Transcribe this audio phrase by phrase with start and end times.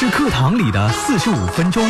[0.00, 1.86] 是课堂里的四十五分钟，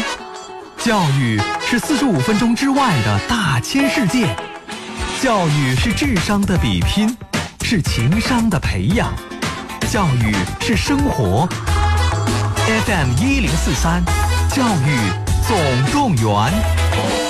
[0.79, 4.27] 教育是四十五分钟之外的大千世界，
[5.23, 7.17] 教育是智商的比拼，
[7.63, 9.13] 是情商的培养，
[9.93, 11.49] 教育是生活。
[12.85, 14.03] FM 一零四三，
[14.57, 14.99] 教育
[15.47, 17.30] 总动员。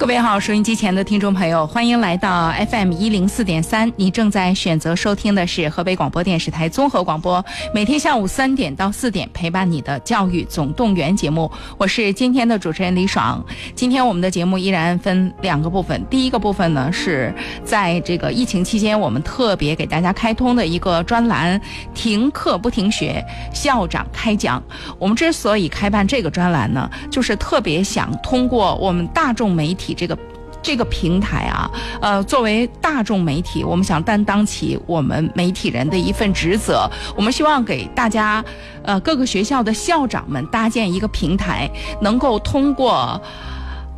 [0.00, 3.92] 各位好，收音机前的听众朋友，欢迎来到 FM 一零四点三。
[3.96, 11.52] 你正在选择收听的是河北广播电视台综合广播，每天下午三点到四点陪伴你的教育总动员节目。
[11.76, 13.44] 我是今天的主持人李爽。
[13.74, 17.32] 今天我们的节目依然分两个部分，第一个部分呢是
[17.62, 21.60] 在这个疫情期间，我们特别给大家开通的一个专栏
[21.92, 24.62] “停课不停学，校长开讲”。
[24.98, 29.89] 我们之所以开办这个专栏呢，就是特别想通过我们大众媒体。
[29.94, 30.18] 这个
[30.62, 36.90] 这个平台啊，呃，作为大众媒体，我们想担当起我们媒体人的一份职责。
[37.16, 38.44] 我们希望给大家，
[38.82, 43.20] 呃，各个学校的校长们搭建一个平台，能够通过。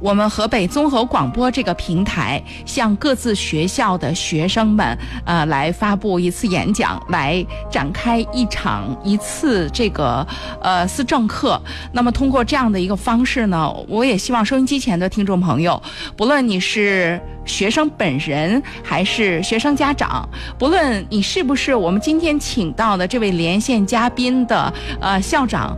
[0.02, 10.26] 我们河北综合广播这个平台向各自学校的学生们，呃，来发布一次演讲，来展开一场一次这个
[10.60, 11.60] 呃思政课。
[11.92, 15.80] 那么通过这样的一个方式呢，我也希望收音机前的听众朋友，
[16.16, 20.28] 不论你是学生本人还是学生家长，
[20.58, 25.76] 不论你是不是我们今天请到的这位连线嘉宾的呃校长。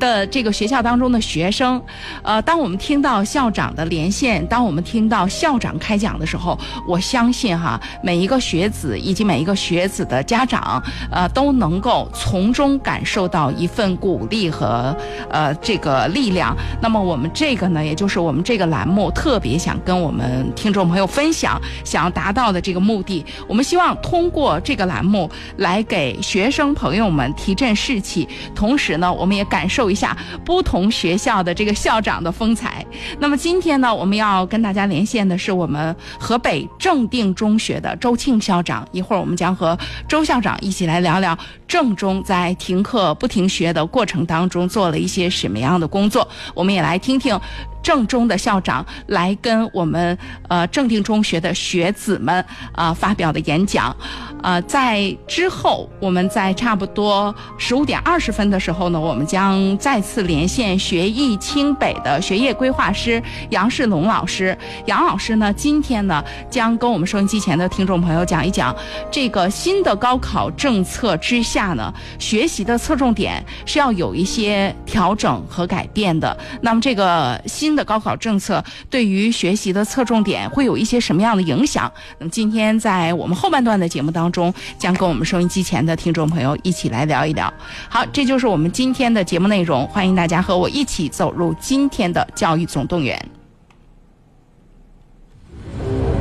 [0.00, 1.80] 的这个学校当中的学生，
[2.22, 14.96] 呃，当我们听到校长的连线，当我们听到校长开讲的时候，我相信哈，每一个学子以及每一个学子的家长，呃，都能够从中感受到一份鼓励和
[15.28, 16.56] 呃这个力量。
[16.80, 29.89] 那么我们这个呢，也就是我们这个栏目特别想跟我们听众朋友分享，想要达到的这个目的，我们希望通过这个栏目来给学生朋友们提振士气，同时呢，我们也感受。
[29.90, 32.84] 一下不同学校的这个校长的风采。
[33.18, 38.86] 那么今天呢，我们要跟大家连线的是我们河北正定中学的周庆校长。
[38.92, 39.78] 一会儿我们将和
[40.08, 41.36] 周校长一起来聊聊
[41.66, 46.26] 正中在停课不停学的过程当中做了一些什么样的工作。
[46.54, 47.38] 我们也来听听。
[47.82, 50.16] 正中的校长来跟我们
[50.48, 53.94] 呃正定中学的学子们啊发表的演讲，
[54.42, 64.56] 呃，在之后我们在差不多十五点二十分的时候呢，我们将再次连线学艺清北的学业规划师杨世龙老师。
[64.86, 68.74] 杨老师呢，今天呢将跟我们收音机前的听众朋友讲一讲
[69.10, 76.36] 这个新的高考政策之下呢，学习的侧重点是要有一些调整和改变的。
[76.60, 81.88] 那么这个新新的高考政策对于学习的侧重点会有一些什么样的影响？
[82.18, 87.52] 那么今天在我们后半段的节目当中，将跟我们收音机前的听众朋友一起来聊一聊。
[87.88, 93.16] 好，这就是我们今天的节目内容，欢迎大家和我一起走入今天的教育总动员。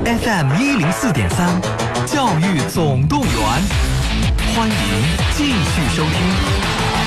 [0.06, 1.60] FM 一零四点三，
[2.06, 3.34] 教育总动员，
[4.56, 4.76] 欢迎
[5.36, 6.99] 继续收听。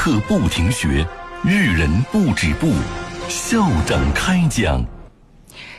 [0.00, 1.04] 课不停学，
[1.44, 2.68] 育人不止步。
[3.28, 4.80] 校长开讲，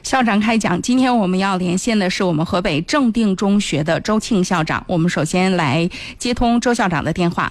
[0.04, 0.80] 校长开讲。
[0.82, 4.84] 今天我们要连线的是我们河北正定中学的周庆校长。
[4.90, 7.50] 我们首先来接通周校长的电话。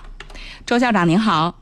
[0.67, 1.59] 周校长您好。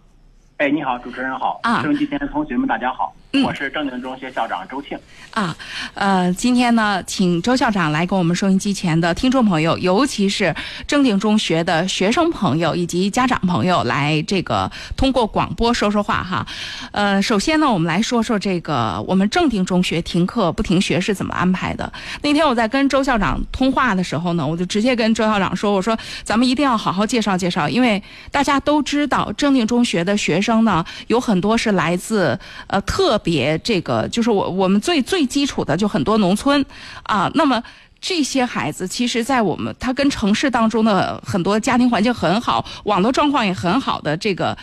[0.56, 1.60] 哎，你好，主持人好。
[1.62, 3.14] 啊，收音机前的同学们大家好。
[3.42, 4.98] 我是正定中学校长周庆
[5.30, 5.54] 啊，
[5.94, 10.54] 呃，今天呢，请周校长来跟我们收音机前的听众朋友，尤其是
[10.86, 16.46] 正定中学的学生朋友以及家长朋友来这个通过广播说说话哈。
[16.92, 21.92] 呃，首先呢，我们来说说这个我们正定中学停课不停学是怎么安排的。
[22.22, 33.20] 那天我在跟周校长通话的时候呢，我就直接跟周校长说，我说咱们一定要好好介绍介绍，因为大家都知道正定中学的学生呢，有很多是来自呃特。
[33.26, 36.64] 别这个就是我我们最最基础的就很多农村
[37.02, 37.60] 啊，那么
[38.00, 44.56] 这些孩子其实，在我们他跟城市当中的很多家庭环境很好、网络状况也很好的这个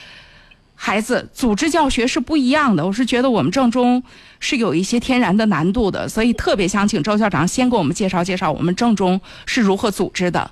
[0.75, 2.85] 孩子，组织教学是不一样的。
[2.85, 4.01] 我是觉得我们正中
[4.39, 10.49] 是有一些天然的难度的，所以特别想请周校长先给我们介绍介绍我们正中是如何组织的。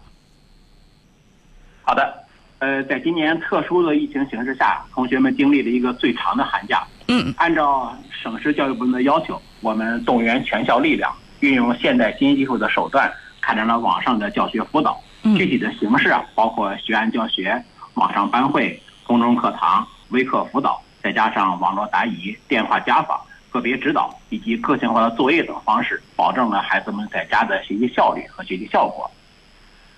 [1.83, 2.13] 好的，
[2.59, 6.86] 呃，在今年特殊的疫情形势下，同学们经历了一个最长的寒假。
[7.12, 13.12] 嗯，按照省市教育部门的要求，我们动员全校力量，运用现代新技术的手段，
[13.42, 14.98] 开展了网上的教学辅导。
[15.36, 17.62] 具体的形式啊，包括学案教学、
[17.96, 23.19] 网上班会、公众课堂、微课辅导，再加上网络答疑、电话家访，
[23.50, 29.12] 个别指导以及个性化的作业等方式，保证了孩子们在家的学习效率和学习效果。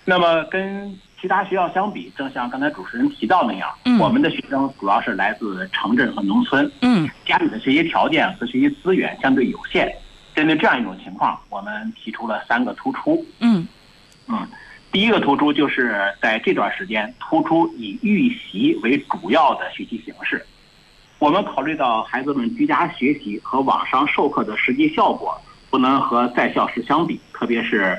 [0.04, 9.90] 那么跟其他学校相比，正像刚才主持人提到那样，我们的学生主要是来自城镇和农村，嗯，家里的学习条件和学习资源相对有限。
[10.34, 13.24] 针对这样一种情况，我们提出了三个突出。
[13.38, 13.66] 嗯
[14.28, 14.46] 嗯，
[14.92, 20.44] 第一个突出就是在这段时间突出以预习为主要的学习形式。
[21.18, 27.98] 我们考虑到孩子们居家学习和网上授课的实际效果不能和在校时相比，特别是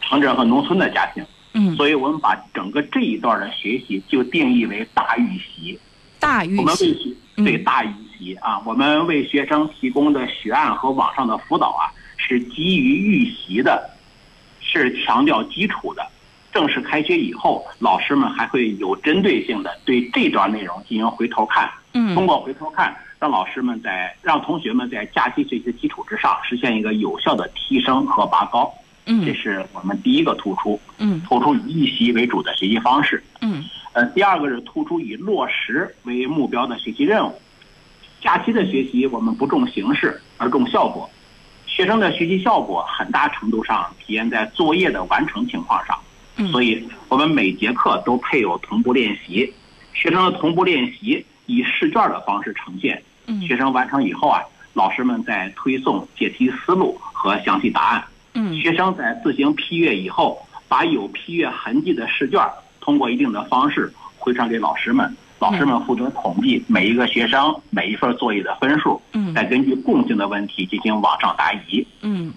[0.00, 1.24] 城镇和农村的家庭。
[1.62, 5.78] 嗯，所以我们把整个这一段的学习就定义为大预习。
[6.18, 11.86] 大预我们为习，学对大预习啊，我们为学生提供的学案和网上的辅导啊，
[12.16, 13.90] 是基于预习的，
[14.60, 16.06] 是强调基础的。
[16.52, 21.70] 正式开学以后，老师们还会有针对性的对这段内容进行回头看。
[21.94, 28.72] 嗯通过回头看，让老师们在让同学们在假期学习的基础之上，实现一个有效的提升和拔高。
[29.04, 33.22] 这嗯是我们第一个突出，嗯突出以预习为主的学习方式。
[33.40, 33.64] 嗯
[33.94, 37.40] 呃，第二个是突出以落实为目标的学习任务。
[38.20, 41.10] 假期的学习，我们不重形式，而重效果。
[41.66, 45.98] 学生的学习效果很大程度上体现在作业的完成情况上，
[46.36, 49.52] 嗯所以我们每节课都配有同步练习。
[49.94, 54.40] 学生的同步练习以试卷的方式呈现，嗯学生完成以后啊，
[54.74, 58.04] 老师们再推送解题思路和详细答案。
[58.52, 62.40] 嗯学生在自行批阅以后，把有批阅痕迹的试卷
[62.80, 71.86] 通过一定的方式回传给老师们，老师们负责统计每一个学生每一份作业的分数，嗯再根据共性的问题进行网上答疑。
[72.02, 72.32] 嗯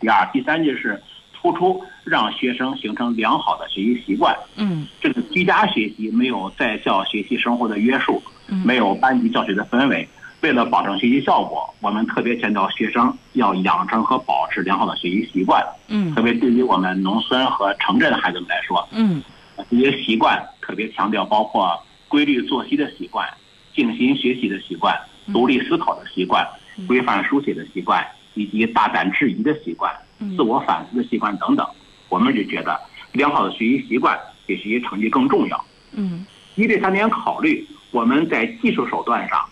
[0.00, 1.00] 第二、第三就是
[1.32, 4.36] 突出让学生形成良好的学习习惯。
[4.56, 10.08] 嗯这个居家学习没有在校学习生活的约束，嗯没有班级教学的氛围。
[10.42, 15.64] 为了保证学习效果，我们特别强调学生要养成和保持良好的学习习惯。
[15.88, 19.22] 嗯特别对于我们农村和城镇的孩子们来说，嗯
[19.70, 23.26] 这些习惯特别强调包括规律作息的习惯、
[23.74, 24.94] 静心学习的习惯、
[25.32, 26.46] 独立思考的习惯、
[26.86, 29.92] 规范书写的习惯，以及大胆质疑的习惯、
[30.36, 31.66] 自我反思的习惯等等。
[32.08, 32.78] 我们就觉得
[33.12, 34.16] 良好的学习习惯
[34.46, 35.64] 比学习成绩更重要。
[35.92, 36.24] 嗯
[36.56, 39.45] 依这三点考虑，我们在技术手段上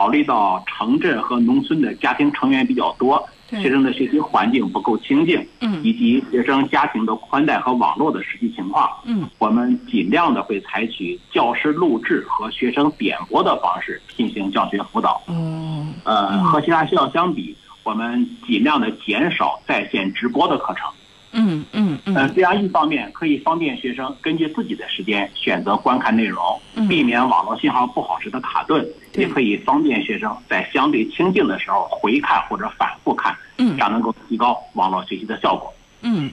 [0.00, 15.20] 考虑到城镇和农村的家庭成员比较多，学生的学习环境不够清静，嗯以及学生家庭的宽带和网络的实际情况，嗯我们尽量的会采取教师录制和学生点播的方式进行教学辅导。
[15.26, 20.88] 哦呃，和其他学校相比，我们尽量的减少在线直播的课程。
[21.32, 35.72] 嗯嗯呃，嗯这样一方面可以方便学生根据自己的时间选择观看内容嗯，避免网络信号不好时的卡顿，对也可以方便学生在相对清静的时候回看或者反复看，嗯这样能够提高网络学习的效果。
[36.02, 36.30] 嗯。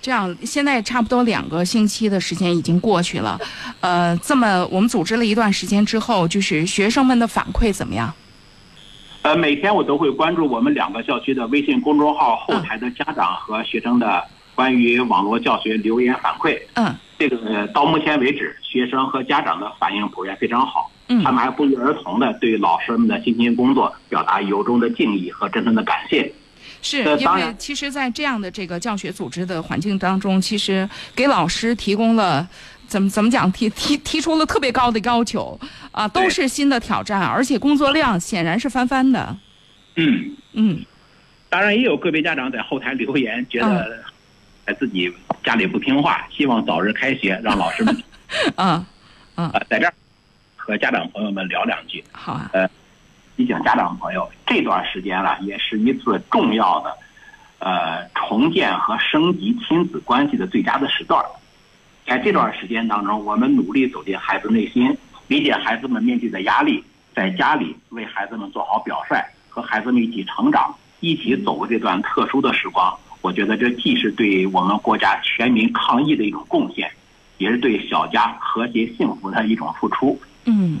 [0.00, 3.40] 这样，现在差不多两个星期的时间已经过去了，
[3.80, 8.14] 呃，这么我们组织了一段时间之后，就是学生们的反馈怎么样？
[9.24, 14.22] 呃，每天我都会关注我们两个校区的微信公众号后台的家长和学生的
[14.54, 16.60] 关于网络教学留言反馈。
[16.74, 26.30] 嗯这个呃到目前为止，学生和家长的反应普遍非常好，嗯他们还不约而同的对老师们的辛勤工作表达由衷的敬意和真诚的感谢。
[26.82, 32.46] 是因为其实，在这样的这个教学组织的环境当中，其实给老师提供了
[32.86, 35.58] 怎么怎么讲，提提提出了特别高的要求
[35.92, 39.36] 啊，都是新的挑战，而且工作量显然是翻番的。
[39.96, 40.84] 嗯，嗯
[41.48, 44.04] 当然也有个别家长在后台留言，觉得
[44.66, 45.12] 在自己
[45.44, 48.02] 家里不听话，希望早日开学，让老师们
[48.56, 48.84] 啊
[49.36, 49.94] 呃在这儿
[50.56, 52.02] 和家长朋友们聊两句。
[52.12, 52.68] 好啊，呃
[53.36, 56.96] 提醒家长朋友，这段时间了，也是一次重要的，
[57.58, 61.24] 呃，重建和升级亲子关系的最佳的时段。
[62.06, 64.96] 在这段时间当中，我们努力走进孩子内心，
[65.26, 66.84] 理解孩子们面对的压力，
[67.14, 72.94] 在家里为孩子们做好表率，和孩子们一起成长，一起走过这段特殊的时光。
[73.22, 76.90] 我觉得这既是对我们国家全民抗疫的一种贡献，
[77.38, 80.20] 也是对小家和谐幸福的一种付出。
[80.44, 80.78] 嗯。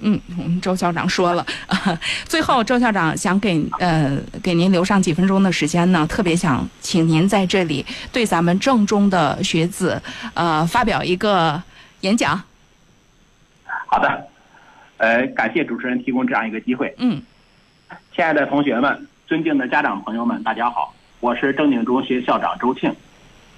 [0.00, 1.44] 嗯，我们周校长说了，
[2.24, 10.00] 最后周校长想给呃给您留上几分钟的时间呢，特别想请您在这里对咱们正中的学子
[10.34, 11.60] 呃发表一个
[12.00, 12.40] 演讲。
[13.88, 14.28] 好的，
[14.98, 16.94] 呃，感谢主持人提供这样一个机会。
[16.98, 17.20] 嗯
[18.14, 22.94] 亲爱的同学们，尊敬的家长朋友们，大家好，我是正定中学校长周庆。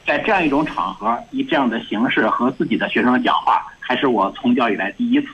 [0.07, 5.29] 在这样一种场合，以这样的形式和自己的学生讲话，还是我从教以来第一次。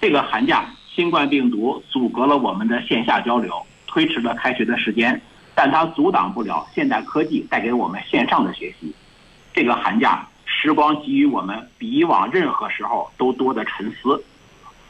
[0.00, 3.54] 这个寒假，新冠病毒阻隔了我们的线下交流，
[3.86, 5.20] 推迟了开学的时间，
[5.54, 8.94] 但它阻挡不了现代科技带给我们线上的学习。
[9.52, 14.22] 这个寒假，时光给予我们比以往任何时候都多的沉思，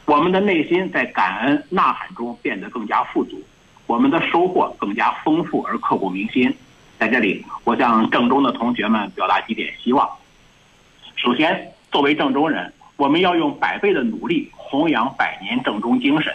[0.05, 3.41] 我们的内心在感恩呐喊中变得更加富足，
[3.85, 6.53] 我们的收获更加丰富而刻骨铭心。
[6.99, 10.09] 在这里，我向郑州的同学们表达几点希望。
[11.15, 16.33] 首先，作为郑州人，我们要用百倍的努力弘扬百年正中精神。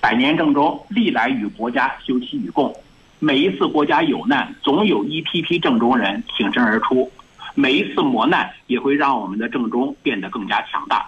[0.00, 2.74] 百年正中历来与国家休戚与共，
[3.18, 7.08] 每一次国家有难，总有一批批正中人挺身而出；
[7.54, 11.06] 每一次磨难，也会让我们的正中变得更加强大。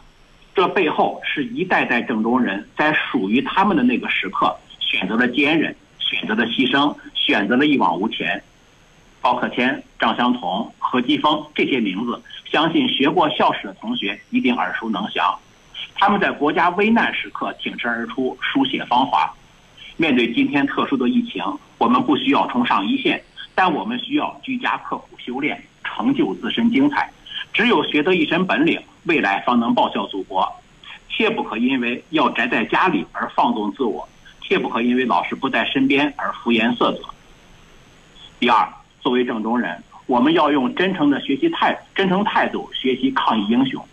[0.55, 8.41] 这背后是一代代正中人在属于他们的那个时刻选择了坚韧，选择了牺牲，选择了一往无前。
[9.25, 15.35] 高克谦、张相同、何基峰这些名字，相信学过校史的同学一定耳熟能详。
[15.95, 19.33] 他们在国家危难时刻挺身而出，书写芳华。
[19.97, 21.43] 面对今天特殊的疫情，
[21.79, 27.11] 我们不需要冲上一线，但我们需要居家刻苦修炼，成就自身精彩。
[27.55, 30.47] 只有学得一身本领，未来方能报效祖国。
[31.09, 34.07] 切不可因为要宅在家里而放纵自我，
[34.43, 37.01] 切不可因为老师不在身边而敷衍塞责。
[38.39, 38.69] 第二。
[39.05, 43.87] 作为郑中人，我们要用真诚的学习态、真诚态度学习抗疫英雄。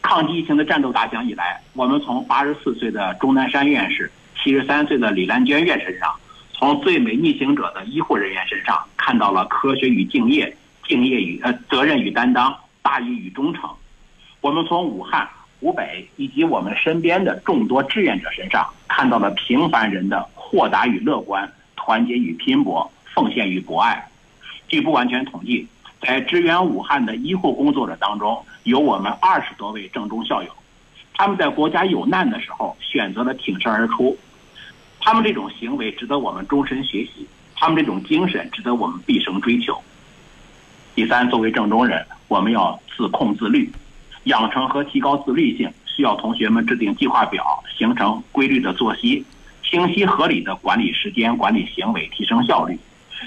[0.00, 4.08] 抗击疫情的战斗打响以来，我们从八十四岁的钟南山院士、
[4.40, 6.14] 七十三岁的李兰娟院士上，
[6.52, 13.68] 从最美逆行者的医护人员身上，看到了科学与敬业、敬业与呃责任与担当、大义与忠诚。
[14.40, 22.88] 我们从武汉、湖北以及我们身边的众多志愿者身上，看到了平凡人的豁达与乐观、团结与拼搏。
[23.14, 24.08] 奉献与博爱。
[24.68, 25.66] 据不完全统计，
[26.00, 30.50] 在支援武汉的医护工作者当中，有我们二十多位郑中校友。
[31.14, 34.16] 他们在国家有难的时候选择了挺身而出，
[35.00, 39.76] 他们这种行为值得我们终身学习，他们这种精神值得我们毕生追求。
[40.94, 43.68] 第三，作为郑中人，我们要自控自律，
[44.24, 49.24] 养成和提高自律性，需要同学们制定计划表，形成规律的作息，
[49.64, 52.78] 清晰合理的管理时间、管理行为，提升效率。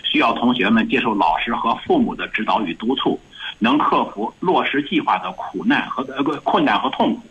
[0.04, 3.20] 需要同学们接受老师和父母的指导与督促，
[3.60, 7.22] 能克服落实计划的苦难和呃困难和痛苦，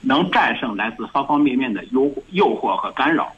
[0.00, 3.32] 能战胜来自方方面面的诱诱惑和干扰。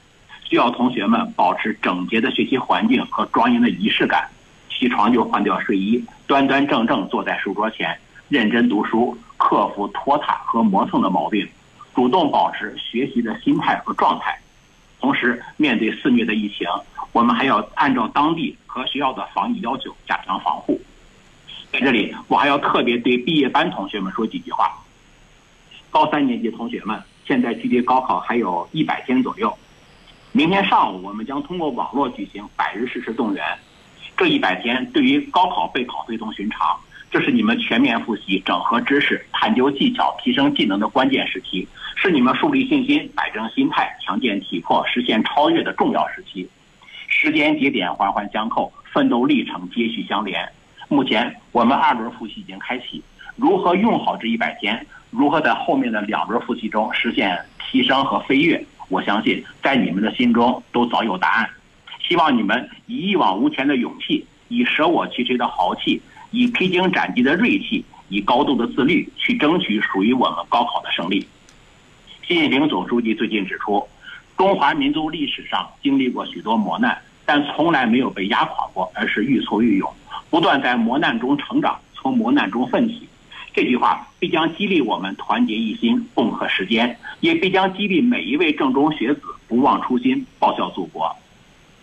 [0.44, 4.28] 需要同学们保持整洁的学习环境和庄严的仪式感，
[4.68, 11.48] 起床就换掉睡衣，端端正正坐在书桌前，认真读书，克服拖沓和磨蹭的毛病，
[11.94, 14.38] 主动保持学习的心态和状态。
[15.04, 16.66] 同时，面对肆虐的疫情。
[17.12, 20.80] 我们还要按照当地和学校的防疫要求加强防护。
[21.70, 24.72] 在这里，我还要特别对毕业班同学们说几句话。
[25.90, 29.54] 高三年级同学们，现在距离高考还有一百天左右。
[30.32, 33.44] 明天上午，我们将通过网络举行百日誓师动员。
[34.16, 36.80] 这一百天对于高考备考非同寻常，
[37.14, 46.50] 这是你们全面复习、整合知识、探究技巧、提升技能的关键时期，是你们树立信心、摆正心态、强健体魄、实现超越的重要时期。
[47.06, 50.44] 时间节点环环相扣，奋斗历程接续相连。
[50.88, 53.00] 目前我们二轮复习已经开启，
[53.36, 61.48] 如何用好这一百天，如何在后面的两轮复习中实现提升和飞跃，我相信在你们的心中都早有答案。
[62.02, 66.02] 希望你们以一往无前的勇气，以舍我其谁的豪气，
[66.34, 71.26] 以披荆斩棘的锐气，以高度的自律，去争取属于我们高考的胜利。
[72.26, 73.86] 习近平总书记最近指出，
[74.36, 77.00] 中华民族历史上经历过许多磨难。
[77.26, 79.90] 但从来没有被压垮过，而是愈挫愈勇，
[80.28, 83.08] 不断在磨难中成长，从磨难中奋起。
[83.54, 91.10] 这句话必将激励我们团结一心，共克时艰，也必将激励每一位正中学子不忘初心，报效祖国。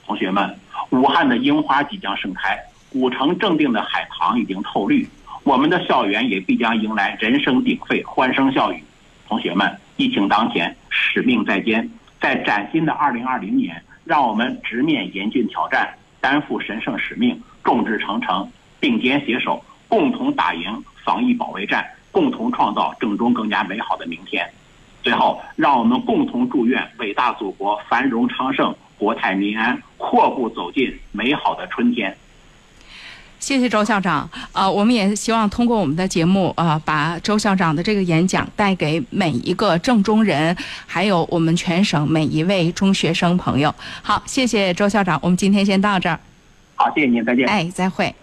[0.06, 0.56] 同学们，
[0.92, 2.56] 武汉的樱花即将盛开，
[2.92, 5.08] 古城正定的海棠已经透绿，
[5.44, 8.84] 我们的校园也必将迎来人声鼎沸，欢声笑语。
[9.30, 13.82] 同学们，疫情当前，使命在肩，在崭新的2020年。
[14.04, 15.88] 让我们直面严峻挑战，
[16.20, 24.46] 担负神圣使命，众志成城，并肩携手，共同打赢防疫保卫战，共同创造郑中更加美好的明天。
[25.02, 32.14] 最后，让我们共同祝愿伟大祖国繁荣昌盛，国泰民安，阔步走进美好的春天。
[33.42, 34.30] 谢谢周校长。
[34.54, 40.56] 呃，我们也希望通过我们的节目，呃，把周校长的这个演讲带给每一个正中人，
[40.86, 43.74] 还有我们全省每一位中学生朋友。
[44.02, 45.20] 好，谢谢周校长。
[45.22, 46.18] 我们今天先到这儿。
[46.76, 47.46] 好，谢谢您，再见。
[47.48, 48.14] 哎，再会。